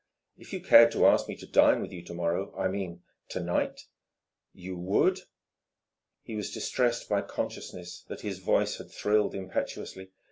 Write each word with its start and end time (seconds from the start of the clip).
"If 0.35 0.51
you 0.51 0.63
cared 0.63 0.91
to 0.93 1.05
ask 1.05 1.27
me 1.27 1.35
to 1.35 1.45
dine 1.45 1.79
with 1.79 1.91
you 1.91 2.03
to 2.05 2.13
morrow 2.15 2.51
I 2.57 2.67
mean, 2.69 3.03
to 3.29 3.39
night" 3.39 3.81
"You 4.65 4.75
would?" 4.75 5.19
He 6.23 6.35
was 6.35 6.49
distressed 6.51 7.07
by 7.07 7.21
consciousness 7.21 8.03
that 8.07 8.21
his 8.21 8.39
voice 8.39 8.77
had 8.79 8.89
thrilled 8.89 9.35
impetuously. 9.35 10.09